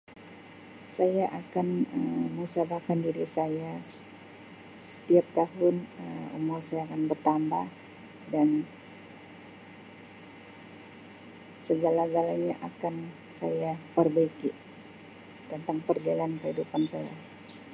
Saya 0.95 1.25
akan 1.41 1.67
muhasabahkan 2.35 2.99
diri 3.07 3.21
saya 3.37 3.73
setiap 4.91 5.21
tahun 5.37 5.75
Um 6.01 6.25
umur 6.41 6.59
saya 6.67 6.81
akan 6.89 7.01
bertambah 7.11 7.65
dan 8.33 8.47
segala-galanya 11.65 12.55
akan 12.69 12.95
saya 13.39 13.71
perbaiki 13.95 14.49
tentang 15.53 15.77
perjalanan 15.87 16.39
kehidpan 16.41 16.83
saya. 16.93 17.13